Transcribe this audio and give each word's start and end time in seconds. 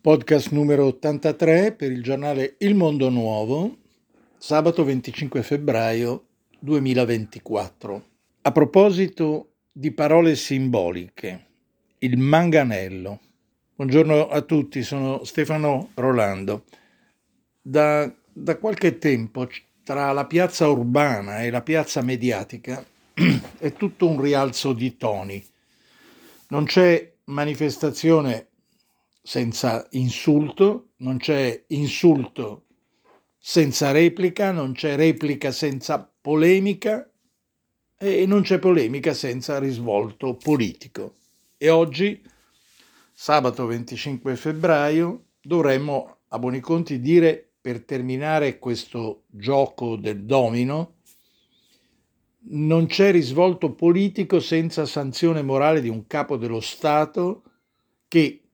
Podcast 0.00 0.52
numero 0.52 0.86
83 0.86 1.72
per 1.72 1.90
il 1.90 2.04
giornale 2.04 2.54
Il 2.58 2.76
Mondo 2.76 3.08
Nuovo, 3.08 3.78
sabato 4.38 4.84
25 4.84 5.42
febbraio 5.42 6.26
2024. 6.60 8.04
A 8.42 8.52
proposito 8.52 9.54
di 9.72 9.90
parole 9.90 10.36
simboliche, 10.36 11.46
il 11.98 12.16
manganello. 12.16 13.18
Buongiorno 13.74 14.28
a 14.28 14.40
tutti, 14.42 14.84
sono 14.84 15.24
Stefano 15.24 15.90
Rolando. 15.94 16.62
Da, 17.60 18.08
da 18.32 18.56
qualche 18.56 18.98
tempo 18.98 19.48
tra 19.82 20.12
la 20.12 20.26
piazza 20.26 20.68
urbana 20.68 21.42
e 21.42 21.50
la 21.50 21.62
piazza 21.62 22.02
mediatica 22.02 22.86
è 23.58 23.72
tutto 23.72 24.06
un 24.06 24.20
rialzo 24.20 24.72
di 24.72 24.96
toni. 24.96 25.44
Non 26.50 26.66
c'è 26.66 27.14
manifestazione 27.24 28.46
senza 29.28 29.86
insulto, 29.90 30.92
non 31.00 31.18
c'è 31.18 31.64
insulto 31.66 32.64
senza 33.36 33.90
replica, 33.90 34.52
non 34.52 34.72
c'è 34.72 34.96
replica 34.96 35.52
senza 35.52 36.10
polemica 36.18 37.06
e 37.98 38.24
non 38.24 38.40
c'è 38.40 38.58
polemica 38.58 39.12
senza 39.12 39.58
risvolto 39.58 40.34
politico. 40.36 41.16
E 41.58 41.68
oggi, 41.68 42.22
sabato 43.12 43.66
25 43.66 44.34
febbraio, 44.34 45.24
dovremmo 45.42 46.20
a 46.28 46.38
buoni 46.38 46.60
conti 46.60 46.98
dire, 46.98 47.50
per 47.60 47.84
terminare 47.84 48.58
questo 48.58 49.24
gioco 49.26 49.96
del 49.96 50.24
domino, 50.24 50.94
non 52.50 52.86
c'è 52.86 53.10
risvolto 53.10 53.74
politico 53.74 54.40
senza 54.40 54.86
sanzione 54.86 55.42
morale 55.42 55.82
di 55.82 55.90
un 55.90 56.06
capo 56.06 56.38
dello 56.38 56.60
Stato 56.60 57.42
che 58.08 58.44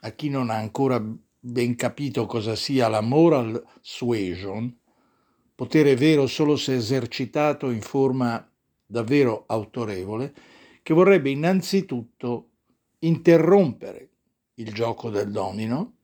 a 0.00 0.10
chi 0.10 0.28
non 0.28 0.50
ha 0.50 0.56
ancora 0.56 1.02
ben 1.40 1.74
capito 1.76 2.26
cosa 2.26 2.54
sia 2.54 2.88
la 2.88 3.00
moral 3.00 3.64
suasion, 3.80 4.76
potere 5.54 5.96
vero 5.96 6.26
solo 6.26 6.56
se 6.56 6.74
esercitato 6.74 7.70
in 7.70 7.80
forma 7.80 8.48
davvero 8.86 9.44
autorevole, 9.46 10.34
che 10.82 10.94
vorrebbe 10.94 11.30
innanzitutto 11.30 12.50
interrompere 13.00 14.10
il 14.54 14.72
gioco 14.72 15.10
del 15.10 15.30
domino, 15.30 15.94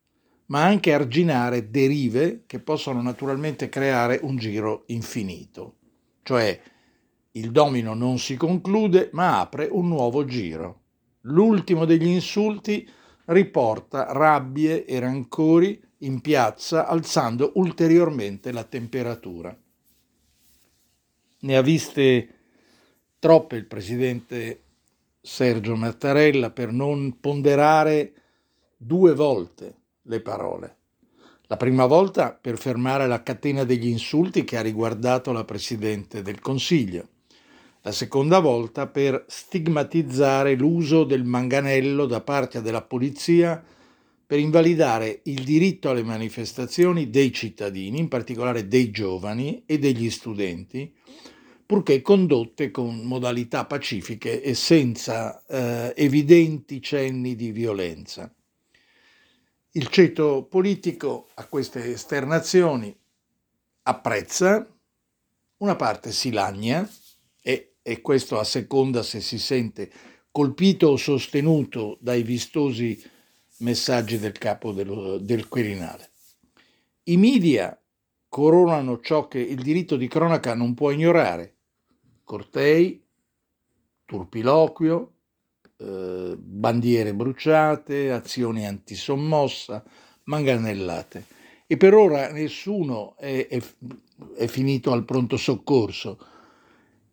ma 0.46 0.64
anche 0.64 0.92
arginare 0.92 1.70
derive 1.70 2.44
che 2.46 2.60
possono 2.60 3.00
naturalmente 3.00 3.68
creare 3.68 4.20
un 4.22 4.36
giro 4.36 4.84
infinito. 4.88 5.76
Cioè 6.22 6.60
il 7.32 7.50
domino 7.50 7.94
non 7.94 8.18
si 8.18 8.36
conclude, 8.36 9.10
ma 9.12 9.40
apre 9.40 9.68
un 9.70 9.88
nuovo 9.88 10.24
giro. 10.24 10.82
L'ultimo 11.22 11.84
degli 11.84 12.06
insulti 12.06 12.88
riporta 13.26 14.12
rabbie 14.12 14.84
e 14.84 14.98
rancori 14.98 15.80
in 15.98 16.20
piazza 16.20 16.86
alzando 16.86 17.52
ulteriormente 17.54 18.52
la 18.52 18.64
temperatura. 18.64 19.56
Ne 21.40 21.56
ha 21.56 21.62
viste 21.62 22.28
troppe 23.18 23.56
il 23.56 23.66
presidente 23.66 24.62
Sergio 25.20 25.76
Mattarella 25.76 26.50
per 26.50 26.72
non 26.72 27.18
ponderare 27.20 28.12
due 28.76 29.14
volte 29.14 29.74
le 30.02 30.20
parole. 30.20 30.76
La 31.46 31.56
prima 31.56 31.86
volta 31.86 32.32
per 32.32 32.58
fermare 32.58 33.06
la 33.06 33.22
catena 33.22 33.64
degli 33.64 33.86
insulti 33.86 34.44
che 34.44 34.58
ha 34.58 34.62
riguardato 34.62 35.32
la 35.32 35.44
Presidente 35.44 36.22
del 36.22 36.40
Consiglio 36.40 37.08
la 37.86 37.92
seconda 37.92 38.38
volta 38.38 38.86
per 38.86 39.26
stigmatizzare 39.28 40.54
l'uso 40.54 41.04
del 41.04 41.22
manganello 41.22 42.06
da 42.06 42.22
parte 42.22 42.62
della 42.62 42.80
polizia 42.80 43.62
per 44.26 44.38
invalidare 44.38 45.20
il 45.24 45.44
diritto 45.44 45.90
alle 45.90 46.02
manifestazioni 46.02 47.10
dei 47.10 47.30
cittadini, 47.30 47.98
in 47.98 48.08
particolare 48.08 48.68
dei 48.68 48.90
giovani 48.90 49.64
e 49.66 49.78
degli 49.78 50.08
studenti, 50.08 50.94
purché 51.66 52.00
condotte 52.00 52.70
con 52.70 53.02
modalità 53.02 53.66
pacifiche 53.66 54.40
e 54.40 54.54
senza 54.54 55.44
eh, 55.44 55.92
evidenti 55.94 56.80
cenni 56.80 57.36
di 57.36 57.52
violenza. 57.52 58.32
Il 59.72 59.88
ceto 59.88 60.46
politico 60.48 61.28
a 61.34 61.46
queste 61.48 61.92
esternazioni 61.92 62.96
apprezza, 63.82 64.66
una 65.58 65.76
parte 65.76 66.12
si 66.12 66.32
lagna 66.32 66.88
e 67.86 68.00
questo 68.00 68.38
a 68.38 68.44
seconda 68.44 69.02
se 69.02 69.20
si 69.20 69.38
sente 69.38 69.92
colpito 70.30 70.88
o 70.88 70.96
sostenuto 70.96 71.98
dai 72.00 72.22
vistosi 72.22 72.98
messaggi 73.58 74.18
del 74.18 74.32
capo 74.32 74.72
dello, 74.72 75.18
del 75.18 75.48
Quirinale. 75.48 76.10
I 77.04 77.18
media 77.18 77.78
coronano 78.26 79.00
ciò 79.00 79.28
che 79.28 79.38
il 79.38 79.62
diritto 79.62 79.96
di 79.96 80.08
cronaca 80.08 80.54
non 80.54 80.72
può 80.72 80.90
ignorare. 80.90 81.56
Cortei, 82.24 83.04
turpiloquio, 84.06 85.12
eh, 85.76 86.34
bandiere 86.38 87.14
bruciate, 87.14 88.10
azioni 88.10 88.66
antisommossa, 88.66 89.84
manganellate. 90.24 91.26
E 91.66 91.76
per 91.76 91.92
ora 91.92 92.32
nessuno 92.32 93.14
è, 93.18 93.46
è, 93.46 93.62
è 94.36 94.46
finito 94.46 94.90
al 94.90 95.04
pronto 95.04 95.36
soccorso 95.36 96.32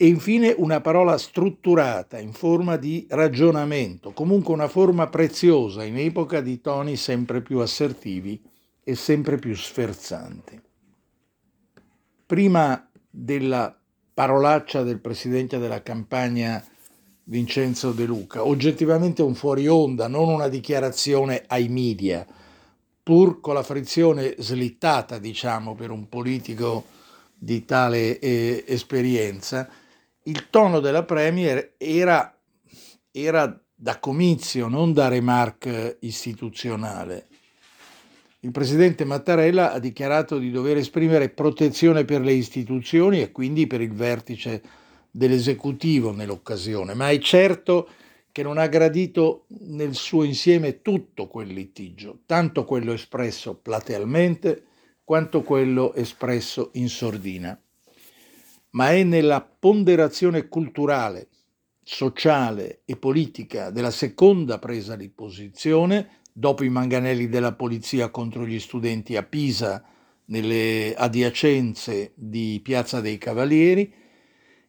e 0.02 0.08
infine 0.08 0.52
una 0.58 0.82
parola 0.82 1.16
strutturata 1.16 2.18
in 2.18 2.34
forma 2.34 2.76
di 2.76 3.06
ragionamento, 3.08 4.14
comunque 4.14 4.52
una 4.52 4.68
forma 4.68 5.06
preziosa 5.10 5.84
in 5.84 5.96
epoca 6.00 6.42
di 6.42 6.60
toni 6.60 6.96
sempre 6.96 7.42
più 7.42 7.60
assertivi 7.60 8.42
e 8.84 8.96
sempre 8.96 9.38
più 9.38 9.56
sferzanti. 9.56 10.60
Prima 12.26 12.90
della 13.12 13.80
parolaccia 14.12 14.82
del 14.82 14.98
presidente 15.00 15.60
della 15.60 15.84
campagna 15.84 16.66
Vincenzo 17.26 17.92
De 17.92 18.06
Luca, 18.06 18.44
oggettivamente 18.44 19.22
un 19.22 19.36
fuori 19.36 19.68
onda, 19.68 20.08
non 20.08 20.30
una 20.30 20.48
dichiarazione 20.48 21.44
ai 21.46 21.68
media, 21.68 22.26
pur 23.04 23.40
con 23.40 23.54
la 23.54 23.62
frizione 23.62 24.34
slittata, 24.40 25.20
diciamo, 25.20 25.76
per 25.76 25.92
un 25.92 26.10
politico 26.10 26.86
di 27.38 27.66
tale 27.66 28.18
eh, 28.18 28.64
esperienza, 28.66 29.70
il 30.24 30.50
tono 30.50 30.80
della 30.80 31.04
Premier 31.04 31.74
era, 31.78 32.38
era 33.12 33.60
da 33.74 34.00
comizio, 34.00 34.68
non 34.68 34.94
da 34.94 35.08
remarque 35.08 35.98
istituzionale. 36.02 37.28
Il 38.42 38.52
presidente 38.52 39.06
Mattarella 39.06 39.72
ha 39.72 39.80
dichiarato 39.80 40.38
di 40.38 40.52
dover 40.52 40.78
esprimere 40.78 41.30
protezione 41.30 42.06
per 42.06 42.22
le 42.22 42.34
istituzioni 42.34 43.22
e 43.22 43.32
quindi 43.32 43.68
per 43.68 43.82
il 43.82 43.94
vertice 43.94 44.62
dell'esecutivo 45.10 46.12
nell'occasione, 46.12 46.94
ma 46.94 47.10
è 47.10 47.20
certo 47.20 47.90
che 48.32 48.44
non 48.44 48.58
ha 48.58 48.68
gradito 48.68 49.46
nel 49.60 49.94
suo 49.94 50.24
insieme 50.24 50.82
tutto 50.82 51.28
quel 51.28 51.48
litigio, 51.48 52.20
tanto 52.26 52.64
quello 52.66 52.94
espresso 52.94 53.56
platealmente 53.56 54.64
quanto 55.04 55.42
quello 55.42 55.94
espresso 55.94 56.70
in 56.74 56.88
sordina 56.88 57.60
ma 58.72 58.92
è 58.92 59.04
nella 59.04 59.42
ponderazione 59.42 60.48
culturale, 60.48 61.30
sociale 61.84 62.82
e 62.86 62.96
politica 62.96 63.70
della 63.70 63.92
seconda 63.92 64.60
presa 64.60 64.96
di 64.96 65.10
posizione, 65.10 66.20
dopo 66.32 66.64
i 66.64 66.70
manganelli 66.70 67.28
della 67.28 67.54
polizia 67.54 68.10
contro 68.10 68.46
gli 68.46 68.60
studenti 68.60 69.16
a 69.16 69.24
Pisa, 69.24 69.84
nelle 70.26 70.94
adiacenze 70.96 72.14
di 72.16 72.62
Piazza 72.64 73.02
dei 73.02 73.18
Cavalieri, 73.18 73.94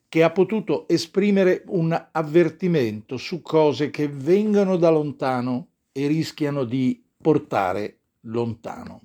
che 0.08 0.22
ha 0.22 0.30
potuto 0.30 0.88
esprimere 0.88 1.62
un 1.68 2.08
avvertimento 2.10 3.16
su 3.16 3.40
cose 3.40 3.90
che 3.90 4.08
vengono 4.08 4.76
da 4.76 4.90
lontano 4.90 5.68
e 5.92 6.06
rischiano 6.06 6.64
di 6.64 7.02
portare 7.16 8.00
lontano. 8.22 9.00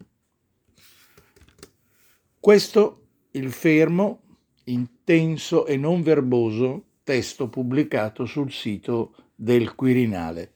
Questo 2.40 3.08
il 3.32 3.52
fermo 3.52 4.24
intenso 4.68 5.66
e 5.66 5.78
non 5.78 6.02
verboso 6.02 6.86
testo 7.04 7.50
pubblicato 7.50 8.26
sul 8.26 8.52
sito 8.52 9.16
del 9.36 9.76
Quirinale. 9.76 10.54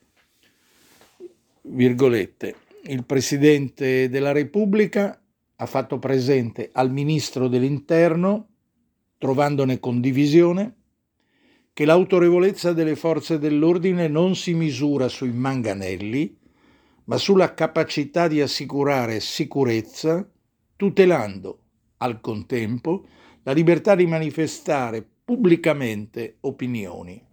Virgolette. 1.64 2.56
Il 2.84 3.06
Presidente 3.06 4.10
della 4.10 4.32
Repubblica 4.32 5.22
ha 5.56 5.66
fatto 5.66 6.00
presente 6.00 6.72
al 6.74 6.92
Ministro 6.92 7.48
dell'Interno, 7.48 8.48
trovandone 9.18 9.80
condivisione, 9.80 10.76
che 11.74 11.86
l'autorevolezza 11.86 12.74
delle 12.74 12.96
forze 12.96 13.38
dell'ordine 13.38 14.08
non 14.08 14.36
si 14.36 14.54
misura 14.54 15.08
sui 15.08 15.32
manganelli, 15.32 16.38
ma 17.06 17.18
sulla 17.18 17.54
capacità 17.54 18.28
di 18.28 18.42
assicurare 18.42 19.20
sicurezza, 19.20 20.28
tutelando 20.76 21.60
al 21.98 22.20
contempo 22.20 23.06
la 23.44 23.52
libertà 23.54 23.96
di 23.96 24.06
manifestare 24.06 25.08
pubblicamente 25.24 26.38
opinioni. 26.42 27.24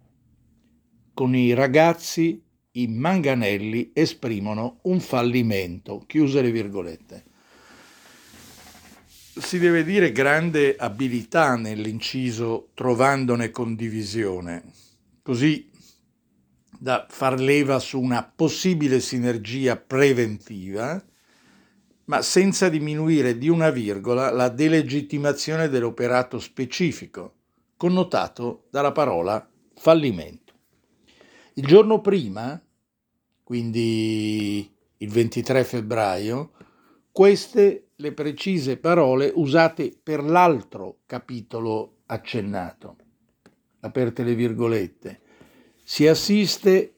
Con 1.13 1.35
i 1.35 1.53
ragazzi 1.53 2.41
i 2.71 2.87
manganelli 2.87 3.91
esprimono 3.93 4.79
un 4.83 4.99
fallimento. 4.99 6.03
Chiuse 6.05 6.41
le 6.41 6.51
virgolette. 6.51 7.23
Si 9.39 9.57
deve 9.59 9.83
dire 9.83 10.11
grande 10.11 10.75
abilità 10.75 11.55
nell'inciso 11.55 12.71
trovandone 12.73 13.51
condivisione, 13.51 14.63
così 15.21 15.69
da 16.77 17.05
far 17.09 17.39
leva 17.39 17.79
su 17.79 17.99
una 17.99 18.23
possibile 18.23 18.99
sinergia 18.99 19.77
preventiva, 19.77 21.03
ma 22.09 22.23
senza 22.23 22.69
diminuire 22.69 23.37
di 23.37 23.49
una 23.49 23.69
virgola 23.69 24.31
la 24.31 24.49
delegittimazione 24.49 25.69
dell'operato 25.69 26.39
specifico, 26.39 27.35
connotato 27.77 28.65
dalla 28.71 28.91
parola 28.91 29.47
fallimento. 29.75 30.53
Il 31.53 31.67
giorno 31.67 32.01
prima, 32.01 32.59
quindi 33.43 34.75
il 34.97 35.09
23 35.09 35.63
febbraio, 35.63 36.51
queste 37.11 37.89
le 37.95 38.11
precise 38.13 38.77
parole 38.77 39.31
usate 39.35 39.95
per 40.01 40.23
l'altro 40.23 41.01
capitolo 41.05 41.97
accennato. 42.07 42.95
Aperte 43.81 44.23
le 44.23 44.33
virgolette. 44.33 45.21
Si 45.83 46.07
assiste 46.07 46.95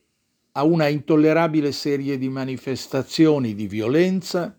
a 0.54 0.64
una 0.64 0.88
intollerabile 0.88 1.74
serie 1.74 2.18
di 2.18 2.30
manifestazioni 2.30 3.54
di 3.54 3.68
violenza, 3.68 4.56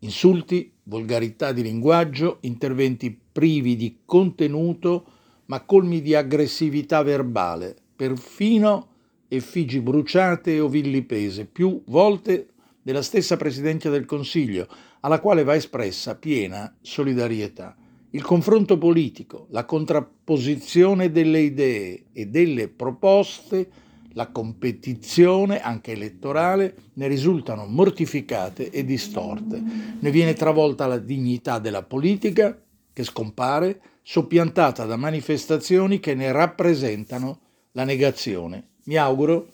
insulti, 0.00 0.72
volgarità 0.84 1.52
di 1.52 1.62
linguaggio, 1.62 2.38
interventi 2.42 3.16
privi 3.32 3.76
di 3.76 4.00
contenuto 4.04 5.04
ma 5.46 5.62
colmi 5.62 6.00
di 6.00 6.14
aggressività 6.14 7.02
verbale, 7.02 7.74
perfino 7.96 8.88
effigi 9.28 9.80
bruciate 9.80 10.60
o 10.60 10.68
villipese, 10.68 11.44
più 11.44 11.82
volte 11.86 12.48
della 12.82 13.02
stessa 13.02 13.36
Presidente 13.36 13.90
del 13.90 14.04
Consiglio, 14.04 14.68
alla 15.00 15.20
quale 15.20 15.44
va 15.44 15.54
espressa 15.54 16.16
piena 16.16 16.74
solidarietà. 16.80 17.76
Il 18.10 18.22
confronto 18.22 18.78
politico, 18.78 19.46
la 19.50 19.64
contrapposizione 19.64 21.10
delle 21.10 21.40
idee 21.40 22.06
e 22.12 22.26
delle 22.26 22.68
proposte, 22.68 23.68
la 24.12 24.28
competizione, 24.30 25.60
anche 25.60 25.92
elettorale, 25.92 26.74
ne 26.94 27.06
risultano 27.06 27.66
mortificate 27.66 28.70
e 28.70 28.84
distorte. 28.84 29.62
Ne 30.00 30.10
viene 30.10 30.32
travolta 30.34 30.86
la 30.86 30.98
dignità 30.98 31.58
della 31.58 31.82
politica, 31.82 32.60
che 32.92 33.04
scompare, 33.04 33.80
soppiantata 34.02 34.84
da 34.84 34.96
manifestazioni 34.96 36.00
che 36.00 36.14
ne 36.14 36.32
rappresentano 36.32 37.40
la 37.72 37.84
negazione 37.84 38.70
mi 38.90 38.96
auguro 38.96 39.50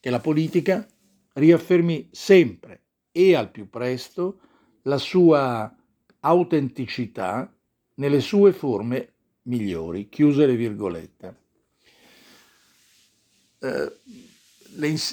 che 0.00 0.08
la 0.08 0.20
politica 0.20 0.86
riaffermi 1.34 2.08
sempre 2.10 2.84
e 3.12 3.34
al 3.34 3.50
più 3.50 3.68
presto 3.68 4.40
la 4.82 4.98
sua 4.98 5.74
autenticità 6.20 7.52
nelle 7.96 8.20
sue 8.20 8.52
forme 8.52 9.12
migliori. 9.42 10.08
Chiuse 10.08 10.46
le 10.46 10.56
virgolette. 10.56 11.36
Eh, 13.60 13.92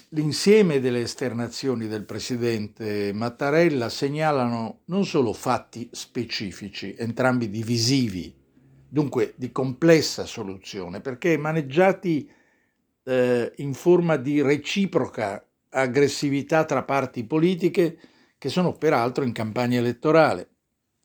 l'insieme 0.09 0.79
delle 0.79 1.01
esternazioni 1.01 1.87
del 1.87 2.03
presidente 2.03 3.11
Mattarella 3.13 3.89
segnalano 3.89 4.81
non 4.85 5.05
solo 5.05 5.33
fatti 5.33 5.89
specifici, 5.91 6.93
entrambi 6.97 7.49
divisivi, 7.49 8.33
dunque 8.87 9.33
di 9.35 9.51
complessa 9.51 10.25
soluzione, 10.25 11.01
perché 11.01 11.37
maneggiati 11.37 12.29
eh, 13.03 13.53
in 13.57 13.73
forma 13.73 14.17
di 14.17 14.41
reciproca 14.41 15.43
aggressività 15.69 16.65
tra 16.65 16.83
parti 16.83 17.23
politiche 17.23 17.97
che 18.37 18.49
sono 18.49 18.73
peraltro 18.73 19.23
in 19.23 19.31
campagna 19.31 19.79
elettorale 19.79 20.49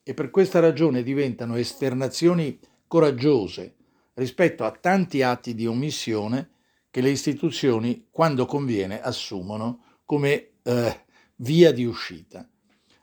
e 0.02 0.14
per 0.14 0.30
questa 0.30 0.60
ragione 0.60 1.02
diventano 1.02 1.56
esternazioni 1.56 2.58
coraggiose 2.86 3.76
rispetto 4.14 4.64
a 4.64 4.72
tanti 4.72 5.22
atti 5.22 5.54
di 5.54 5.66
omissione 5.66 6.48
che 6.90 7.00
le 7.00 7.10
istituzioni, 7.10 8.06
quando 8.10 8.46
conviene, 8.46 9.00
assumono 9.00 9.82
come 10.04 10.50
eh, 10.62 11.04
via 11.36 11.72
di 11.72 11.84
uscita. 11.84 12.46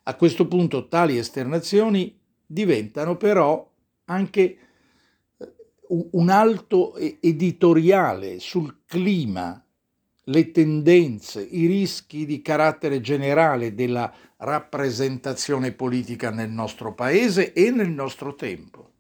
A 0.04 0.16
questo 0.16 0.48
punto 0.48 0.88
tali 0.88 1.18
esternazioni 1.18 2.20
diventano 2.46 3.18
però 3.18 3.70
anche 4.06 4.58
un 5.90 6.30
alto 6.30 6.96
editoriale 6.98 8.40
sul 8.40 8.80
clima, 8.86 9.64
le 10.24 10.52
tendenze, 10.52 11.42
i 11.42 11.66
rischi 11.66 12.26
di 12.26 12.42
carattere 12.42 13.00
generale 13.00 13.74
della 13.74 14.14
rappresentazione 14.38 15.72
politica 15.72 16.30
nel 16.30 16.50
nostro 16.50 16.94
paese 16.94 17.54
e 17.54 17.72
nel 17.72 17.90
nostro 17.90 18.36
tempo. 18.36 18.92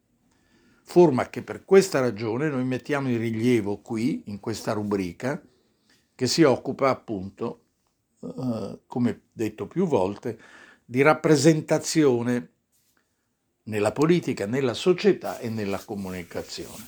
Forma 0.90 1.28
che 1.30 1.42
per 1.42 1.66
questa 1.66 2.00
ragione 2.00 2.48
noi 2.48 2.64
mettiamo 2.64 3.10
in 3.10 3.18
rilievo 3.18 3.80
qui, 3.80 4.24
in 4.28 4.40
questa 4.40 4.72
rubrica, 4.72 5.40
che 6.16 6.28
si 6.28 6.44
occupa 6.44 6.90
appunto, 6.90 7.60
eh, 8.22 8.80
come 8.88 9.22
detto 9.34 9.68
più 9.68 9.86
volte, 9.86 10.40
di 10.86 11.02
rappresentazione 11.02 12.52
nella 13.64 13.92
politica, 13.92 14.46
nella 14.46 14.74
società 14.74 15.40
e 15.40 15.50
nella 15.50 15.78
comunicazione. 15.84 16.86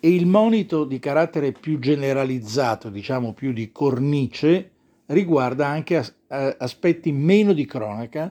E 0.00 0.14
il 0.14 0.26
monito 0.26 0.84
di 0.84 0.98
carattere 0.98 1.52
più 1.52 1.78
generalizzato, 1.78 2.90
diciamo 2.90 3.32
più 3.32 3.54
di 3.54 3.72
cornice, 3.72 4.72
riguarda 5.06 5.66
anche 5.66 6.16
aspetti 6.28 7.10
meno 7.12 7.54
di 7.54 7.64
cronaca 7.64 8.30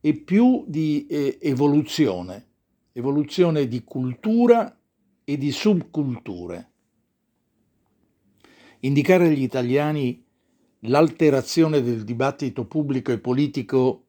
e 0.00 0.14
più 0.14 0.62
di 0.68 1.04
eh, 1.08 1.36
evoluzione, 1.42 2.46
evoluzione 2.96 3.66
di 3.66 3.82
cultura 3.82 4.78
e 5.24 5.36
di 5.36 5.50
subculture. 5.50 6.70
Indicare 8.80 9.26
agli 9.26 9.42
italiani 9.42 10.24
l'alterazione 10.80 11.82
del 11.82 12.04
dibattito 12.04 12.66
pubblico 12.66 13.10
e 13.10 13.18
politico 13.18 14.04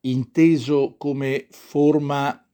inteso 0.00 0.96
come 0.98 1.46
forma 1.50 2.44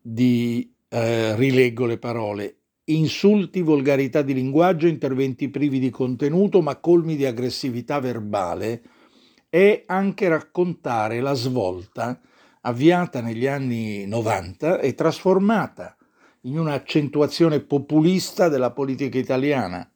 di, 0.00 0.74
eh, 0.88 1.34
rileggo 1.34 1.86
le 1.86 1.98
parole, 1.98 2.56
insulti, 2.84 3.62
volgarità 3.62 4.20
di 4.20 4.34
linguaggio, 4.34 4.86
interventi 4.86 5.48
privi 5.48 5.78
di 5.78 5.90
contenuto 5.90 6.60
ma 6.60 6.76
colmi 6.76 7.16
di 7.16 7.24
aggressività 7.24 7.98
verbale, 7.98 8.82
è 9.48 9.84
anche 9.86 10.28
raccontare 10.28 11.20
la 11.20 11.32
svolta 11.32 12.20
avviata 12.68 13.20
negli 13.20 13.46
anni 13.46 14.06
90 14.06 14.80
e 14.80 14.94
trasformata 14.94 15.96
in 16.42 16.58
un'accentuazione 16.58 17.60
populista 17.60 18.48
della 18.48 18.70
politica 18.70 19.18
italiana, 19.18 19.90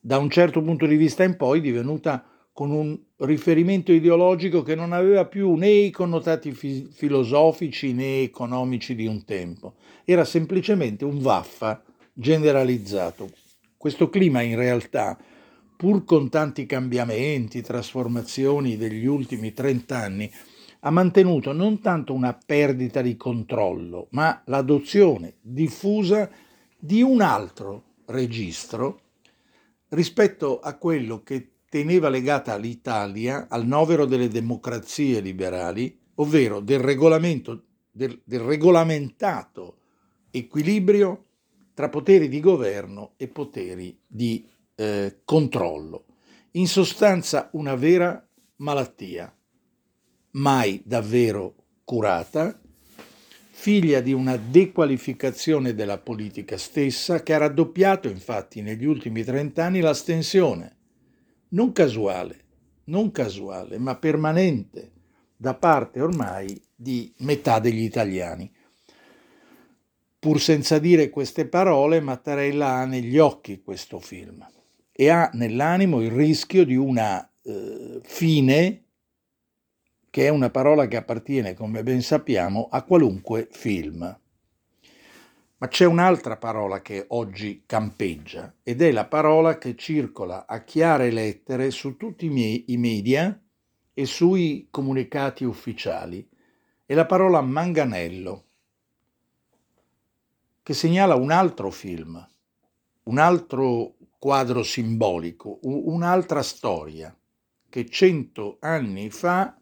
da 0.00 0.18
un 0.18 0.30
certo 0.30 0.62
punto 0.62 0.86
di 0.86 0.96
vista 0.96 1.24
in 1.24 1.36
poi 1.36 1.60
divenuta 1.60 2.24
con 2.52 2.70
un 2.70 2.96
riferimento 3.18 3.92
ideologico 3.92 4.62
che 4.62 4.74
non 4.74 4.92
aveva 4.92 5.24
più 5.26 5.54
né 5.54 5.68
i 5.68 5.90
connotati 5.90 6.52
fi- 6.52 6.88
filosofici 6.90 7.92
né 7.92 8.22
economici 8.22 8.94
di 8.94 9.06
un 9.06 9.24
tempo, 9.24 9.74
era 10.04 10.24
semplicemente 10.24 11.04
un 11.04 11.18
vaffa 11.18 11.82
generalizzato. 12.12 13.30
Questo 13.76 14.08
clima 14.08 14.40
in 14.40 14.56
realtà, 14.56 15.18
pur 15.76 16.04
con 16.04 16.28
tanti 16.28 16.64
cambiamenti, 16.64 17.60
trasformazioni 17.60 18.76
degli 18.76 19.04
ultimi 19.04 19.52
trent'anni, 19.52 20.30
ha 20.86 20.90
mantenuto 20.90 21.52
non 21.52 21.80
tanto 21.80 22.12
una 22.12 22.34
perdita 22.34 23.00
di 23.00 23.16
controllo, 23.16 24.08
ma 24.10 24.42
l'adozione 24.46 25.36
diffusa 25.40 26.30
di 26.78 27.00
un 27.00 27.22
altro 27.22 27.94
registro 28.06 29.00
rispetto 29.88 30.60
a 30.60 30.76
quello 30.76 31.22
che 31.22 31.52
teneva 31.70 32.10
legata 32.10 32.56
l'Italia 32.56 33.46
al 33.48 33.66
novero 33.66 34.04
delle 34.04 34.28
democrazie 34.28 35.20
liberali, 35.20 35.98
ovvero 36.16 36.60
del, 36.60 36.82
del, 37.90 38.20
del 38.22 38.40
regolamentato 38.40 39.78
equilibrio 40.30 41.24
tra 41.72 41.88
poteri 41.88 42.28
di 42.28 42.40
governo 42.40 43.12
e 43.16 43.28
poteri 43.28 43.98
di 44.06 44.46
eh, 44.74 45.20
controllo. 45.24 46.04
In 46.52 46.68
sostanza 46.68 47.48
una 47.52 47.74
vera 47.74 48.22
malattia, 48.56 49.34
mai 50.34 50.82
davvero 50.84 51.54
curata, 51.84 52.58
figlia 53.50 54.00
di 54.00 54.12
una 54.12 54.36
dequalificazione 54.36 55.74
della 55.74 55.98
politica 55.98 56.56
stessa 56.56 57.22
che 57.22 57.34
ha 57.34 57.38
raddoppiato 57.38 58.08
infatti 58.08 58.62
negli 58.62 58.84
ultimi 58.84 59.24
trent'anni 59.24 59.80
l'astensione 59.80 60.76
non 61.54 61.72
casuale, 61.72 62.44
non 62.86 63.10
casuale, 63.10 63.78
ma 63.78 63.96
permanente 63.96 64.92
da 65.36 65.54
parte 65.54 66.00
ormai 66.00 66.60
di 66.74 67.12
metà 67.18 67.58
degli 67.60 67.82
italiani. 67.82 68.52
Pur 70.18 70.40
senza 70.40 70.78
dire 70.78 71.10
queste 71.10 71.46
parole, 71.46 72.00
Mattarella 72.00 72.74
ha 72.74 72.84
negli 72.86 73.18
occhi 73.18 73.62
questo 73.62 74.00
film 74.00 74.46
e 74.90 75.08
ha 75.08 75.30
nell'animo 75.34 76.00
il 76.00 76.10
rischio 76.10 76.64
di 76.64 76.76
una 76.76 77.28
eh, 77.42 78.00
fine 78.02 78.83
che 80.14 80.26
è 80.26 80.28
una 80.28 80.48
parola 80.48 80.86
che 80.86 80.94
appartiene, 80.94 81.54
come 81.54 81.82
ben 81.82 82.00
sappiamo, 82.00 82.68
a 82.70 82.84
qualunque 82.84 83.48
film. 83.50 84.20
Ma 85.56 85.66
c'è 85.66 85.86
un'altra 85.86 86.36
parola 86.36 86.80
che 86.82 87.06
oggi 87.08 87.64
campeggia 87.66 88.54
ed 88.62 88.80
è 88.80 88.92
la 88.92 89.06
parola 89.06 89.58
che 89.58 89.74
circola 89.74 90.46
a 90.46 90.62
chiare 90.62 91.10
lettere 91.10 91.72
su 91.72 91.96
tutti 91.96 92.26
i, 92.26 92.28
miei, 92.28 92.66
i 92.68 92.76
media 92.76 93.36
e 93.92 94.06
sui 94.06 94.68
comunicati 94.70 95.42
ufficiali. 95.42 96.24
È 96.86 96.94
la 96.94 97.06
parola 97.06 97.40
manganello, 97.40 98.44
che 100.62 100.74
segnala 100.74 101.16
un 101.16 101.32
altro 101.32 101.72
film, 101.72 102.24
un 103.02 103.18
altro 103.18 103.96
quadro 104.16 104.62
simbolico, 104.62 105.58
un'altra 105.62 106.44
storia 106.44 107.12
che 107.68 107.88
cento 107.88 108.58
anni 108.60 109.10
fa 109.10 109.58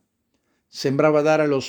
sembrava 0.74 1.20
dare 1.20 1.46
lo, 1.46 1.62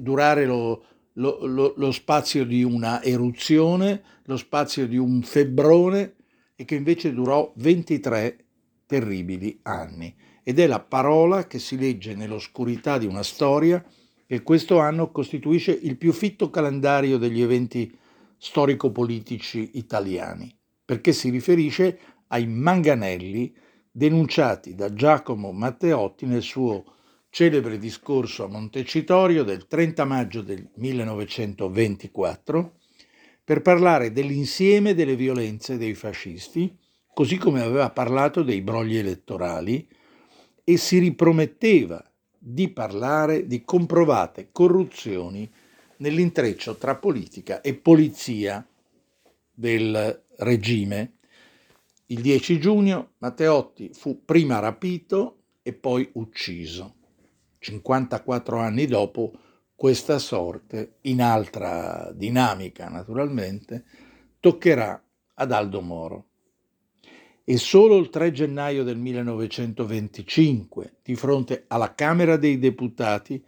durare 0.00 0.44
lo, 0.44 0.84
lo, 1.14 1.46
lo, 1.46 1.72
lo 1.74 1.92
spazio 1.92 2.44
di 2.44 2.62
una 2.62 3.02
eruzione, 3.02 4.02
lo 4.24 4.36
spazio 4.36 4.86
di 4.86 4.98
un 4.98 5.22
febbrone 5.22 6.16
e 6.54 6.66
che 6.66 6.74
invece 6.74 7.14
durò 7.14 7.50
23 7.56 8.44
terribili 8.84 9.58
anni. 9.62 10.14
Ed 10.42 10.58
è 10.58 10.66
la 10.66 10.78
parola 10.78 11.46
che 11.46 11.58
si 11.58 11.78
legge 11.78 12.14
nell'oscurità 12.14 12.98
di 12.98 13.06
una 13.06 13.22
storia 13.22 13.82
che 14.26 14.42
questo 14.42 14.78
anno 14.78 15.10
costituisce 15.10 15.72
il 15.72 15.96
più 15.96 16.12
fitto 16.12 16.50
calendario 16.50 17.16
degli 17.16 17.40
eventi 17.40 17.96
storico-politici 18.36 19.70
italiani, 19.74 20.54
perché 20.84 21.14
si 21.14 21.30
riferisce 21.30 21.98
ai 22.26 22.46
manganelli 22.46 23.54
denunciati 23.90 24.74
da 24.74 24.92
Giacomo 24.92 25.50
Matteotti 25.50 26.26
nel 26.26 26.42
suo 26.42 26.96
celebre 27.38 27.78
discorso 27.78 28.42
a 28.42 28.48
Montecitorio 28.48 29.44
del 29.44 29.68
30 29.68 30.04
maggio 30.04 30.42
del 30.42 30.68
1924 30.74 32.78
per 33.44 33.62
parlare 33.62 34.10
dell'insieme 34.10 34.92
delle 34.92 35.14
violenze 35.14 35.78
dei 35.78 35.94
fascisti, 35.94 36.76
così 37.14 37.36
come 37.36 37.62
aveva 37.62 37.90
parlato 37.90 38.42
dei 38.42 38.60
brogli 38.60 38.96
elettorali, 38.96 39.86
e 40.64 40.76
si 40.78 40.98
riprometteva 40.98 42.04
di 42.36 42.70
parlare 42.70 43.46
di 43.46 43.62
comprovate 43.62 44.48
corruzioni 44.50 45.48
nell'intreccio 45.98 46.74
tra 46.74 46.96
politica 46.96 47.60
e 47.60 47.74
polizia 47.74 48.66
del 49.54 50.24
regime. 50.38 51.18
Il 52.06 52.20
10 52.20 52.58
giugno 52.58 53.12
Matteotti 53.18 53.90
fu 53.92 54.24
prima 54.24 54.58
rapito 54.58 55.36
e 55.62 55.72
poi 55.72 56.10
ucciso. 56.14 56.96
54 57.58 58.58
anni 58.58 58.86
dopo, 58.86 59.32
questa 59.74 60.18
sorte, 60.18 60.96
in 61.02 61.22
altra 61.22 62.10
dinamica 62.14 62.88
naturalmente, 62.88 63.84
toccherà 64.40 65.02
ad 65.34 65.52
Aldo 65.52 65.80
Moro. 65.80 66.26
E 67.44 67.56
solo 67.56 67.96
il 67.96 68.10
3 68.10 68.32
gennaio 68.32 68.84
del 68.84 68.98
1925, 68.98 70.96
di 71.02 71.14
fronte 71.14 71.64
alla 71.68 71.94
Camera 71.94 72.36
dei 72.36 72.58
Deputati, 72.58 73.42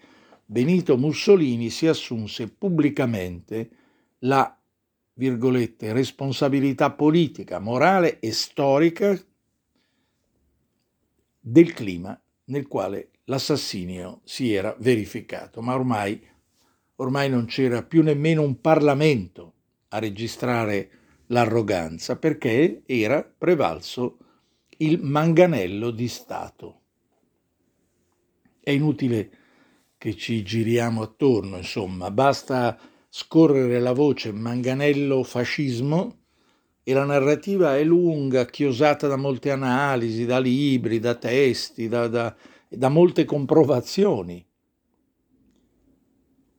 Benito 0.47 0.97
Mussolini 0.97 1.69
si 1.69 1.87
assunse 1.87 2.49
pubblicamente 2.49 3.71
la 4.21 4.57
virgolette, 5.14 5.93
responsabilità 5.93 6.90
politica, 6.93 7.59
morale 7.59 8.21
e 8.21 8.33
storica 8.33 9.17
del 11.38 11.73
clima 11.73 12.21
nel 12.50 12.66
quale 12.66 13.11
l'assassinio 13.25 14.21
si 14.25 14.52
era 14.52 14.75
verificato, 14.78 15.62
ma 15.62 15.75
ormai, 15.75 16.21
ormai 16.97 17.30
non 17.30 17.47
c'era 17.47 17.83
più 17.83 18.02
nemmeno 18.02 18.42
un 18.42 18.61
Parlamento 18.61 19.54
a 19.88 19.99
registrare 19.99 20.90
l'arroganza 21.26 22.16
perché 22.16 22.83
era 22.87 23.23
prevalso 23.23 24.19
il 24.78 25.00
manganello 25.02 25.90
di 25.90 26.09
Stato. 26.09 26.80
È 28.61 28.71
inutile 28.71 29.30
che 29.97 30.16
ci 30.16 30.42
giriamo 30.42 31.02
attorno, 31.02 31.57
insomma, 31.57 32.11
basta 32.11 32.78
scorrere 33.09 33.80
la 33.80 33.92
voce 33.92 34.33
manganello 34.33 35.23
fascismo 35.23 36.20
e 36.90 36.92
la 36.92 37.04
narrativa 37.04 37.78
è 37.78 37.85
lunga, 37.85 38.47
chiosata 38.47 39.06
da 39.06 39.14
molte 39.14 39.52
analisi, 39.52 40.26
da 40.26 40.40
libri, 40.40 40.99
da 40.99 41.14
testi, 41.14 41.87
da, 41.87 42.09
da, 42.09 42.35
da 42.68 42.88
molte 42.88 43.25
comprovazioni. 43.25 44.44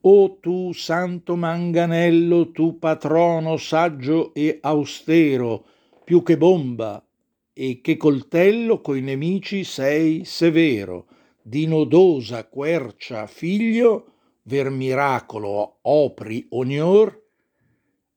O 0.00 0.38
tu 0.40 0.72
santo 0.72 1.36
manganello, 1.36 2.50
tu 2.50 2.78
patrono 2.78 3.58
saggio 3.58 4.32
e 4.32 4.56
austero, 4.62 5.66
più 6.02 6.22
che 6.22 6.38
bomba 6.38 7.04
e 7.52 7.82
che 7.82 7.98
coltello 7.98 8.80
coi 8.80 9.02
nemici 9.02 9.64
sei 9.64 10.24
severo, 10.24 11.08
di 11.42 11.66
nodosa 11.66 12.46
quercia 12.46 13.26
figlio, 13.26 14.06
ver 14.44 14.70
miracolo 14.70 15.80
opri 15.82 16.46
ognor, 16.48 17.21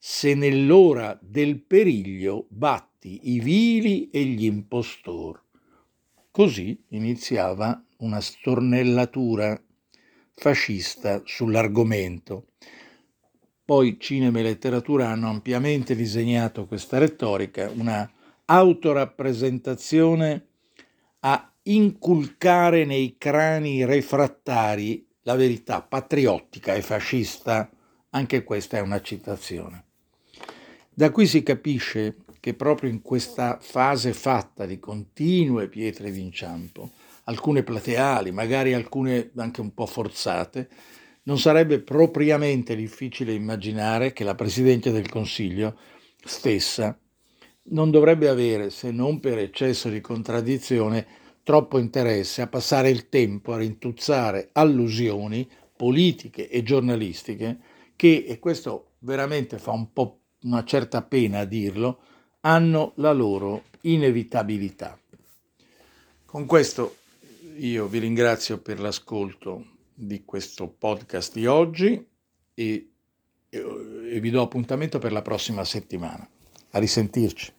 se 0.07 0.35
nell'ora 0.35 1.17
del 1.19 1.63
periglio 1.63 2.45
batti 2.49 3.21
i 3.23 3.39
vili 3.39 4.11
e 4.11 4.23
gli 4.23 4.45
impostor. 4.45 5.41
Così 6.29 6.79
iniziava 6.89 7.83
una 7.97 8.21
stornellatura 8.21 9.59
fascista 10.35 11.23
sull'argomento. 11.25 12.49
Poi 13.65 13.99
cinema 13.99 14.37
e 14.37 14.43
letteratura 14.43 15.09
hanno 15.09 15.27
ampiamente 15.27 15.95
disegnato 15.95 16.67
questa 16.67 16.99
retorica, 16.99 17.71
una 17.75 18.07
autorappresentazione 18.45 20.49
a 21.21 21.51
inculcare 21.63 22.85
nei 22.85 23.15
crani 23.17 23.83
refrattari 23.85 25.03
la 25.23 25.33
verità 25.33 25.81
patriottica 25.81 26.75
e 26.75 26.83
fascista, 26.83 27.67
anche 28.11 28.43
questa 28.43 28.77
è 28.77 28.81
una 28.81 29.01
citazione. 29.01 29.84
Da 30.97 31.11
qui 31.11 31.27
si 31.27 31.43
capisce 31.43 32.15
che 32.39 32.53
proprio 32.53 32.89
in 32.89 33.01
questa 33.01 33.57
fase 33.59 34.13
fatta 34.13 34.65
di 34.65 34.79
continue 34.79 35.67
pietre 35.67 36.09
d'inciampo, 36.09 36.89
alcune 37.25 37.63
plateali, 37.63 38.31
magari 38.31 38.73
alcune 38.73 39.31
anche 39.35 39.59
un 39.59 39.73
po' 39.73 39.87
forzate, 39.87 40.69
non 41.23 41.37
sarebbe 41.37 41.81
propriamente 41.81 42.77
difficile 42.77 43.33
immaginare 43.33 44.13
che 44.13 44.23
la 44.23 44.35
Presidente 44.35 44.91
del 44.91 45.09
Consiglio 45.09 45.77
stessa 46.23 46.97
non 47.63 47.91
dovrebbe 47.91 48.29
avere, 48.29 48.69
se 48.69 48.89
non 48.91 49.19
per 49.19 49.37
eccesso 49.37 49.89
di 49.89 49.99
contraddizione, 49.99 51.05
troppo 51.43 51.77
interesse 51.77 52.41
a 52.41 52.47
passare 52.47 52.89
il 52.89 53.09
tempo 53.09 53.51
a 53.51 53.57
rintuzzare 53.57 54.47
allusioni 54.53 55.45
politiche 55.75 56.49
e 56.49 56.63
giornalistiche 56.63 57.59
che, 57.97 58.23
e 58.25 58.39
questo 58.39 58.91
veramente 58.99 59.57
fa 59.57 59.71
un 59.71 59.91
po' 59.91 60.21
una 60.45 60.63
certa 60.63 61.01
pena 61.01 61.39
a 61.39 61.45
dirlo, 61.45 61.99
hanno 62.41 62.93
la 62.95 63.11
loro 63.11 63.65
inevitabilità. 63.81 64.97
Con 66.25 66.45
questo 66.45 66.97
io 67.57 67.87
vi 67.87 67.99
ringrazio 67.99 68.59
per 68.59 68.79
l'ascolto 68.79 69.73
di 69.93 70.23
questo 70.25 70.67
podcast 70.67 71.33
di 71.33 71.45
oggi 71.45 72.05
e, 72.53 72.89
e 73.49 74.19
vi 74.19 74.29
do 74.29 74.41
appuntamento 74.41 74.99
per 74.99 75.11
la 75.11 75.21
prossima 75.21 75.63
settimana. 75.63 76.27
A 76.71 76.79
risentirci. 76.79 77.53